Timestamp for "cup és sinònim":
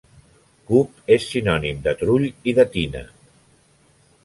0.71-1.85